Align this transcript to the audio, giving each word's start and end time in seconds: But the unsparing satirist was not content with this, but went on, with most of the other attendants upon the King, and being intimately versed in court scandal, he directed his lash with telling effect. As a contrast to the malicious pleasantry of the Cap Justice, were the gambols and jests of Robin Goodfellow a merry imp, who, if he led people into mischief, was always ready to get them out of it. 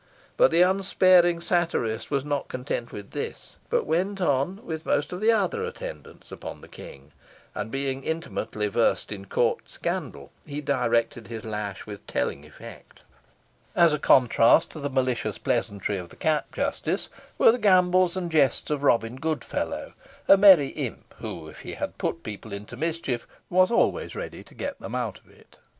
But 0.35 0.49
the 0.49 0.63
unsparing 0.63 1.41
satirist 1.41 2.09
was 2.09 2.25
not 2.25 2.47
content 2.47 2.91
with 2.91 3.11
this, 3.11 3.57
but 3.69 3.85
went 3.85 4.19
on, 4.19 4.65
with 4.65 4.83
most 4.83 5.13
of 5.13 5.21
the 5.21 5.31
other 5.31 5.63
attendants 5.63 6.31
upon 6.31 6.61
the 6.61 6.67
King, 6.67 7.11
and 7.53 7.69
being 7.69 8.01
intimately 8.03 8.67
versed 8.67 9.11
in 9.11 9.25
court 9.25 9.69
scandal, 9.69 10.31
he 10.43 10.59
directed 10.59 11.27
his 11.27 11.45
lash 11.45 11.85
with 11.85 12.07
telling 12.07 12.43
effect. 12.45 13.01
As 13.75 13.93
a 13.93 13.99
contrast 13.99 14.71
to 14.71 14.79
the 14.79 14.89
malicious 14.89 15.37
pleasantry 15.37 15.99
of 15.99 16.09
the 16.09 16.15
Cap 16.15 16.51
Justice, 16.51 17.07
were 17.37 17.51
the 17.51 17.59
gambols 17.59 18.17
and 18.17 18.31
jests 18.31 18.71
of 18.71 18.81
Robin 18.81 19.17
Goodfellow 19.17 19.93
a 20.27 20.35
merry 20.35 20.69
imp, 20.69 21.13
who, 21.19 21.47
if 21.47 21.59
he 21.59 21.75
led 21.77 22.23
people 22.23 22.51
into 22.51 22.75
mischief, 22.75 23.27
was 23.51 23.69
always 23.69 24.15
ready 24.15 24.41
to 24.45 24.55
get 24.55 24.79
them 24.79 24.95
out 24.95 25.19
of 25.19 25.29
it. 25.29 25.57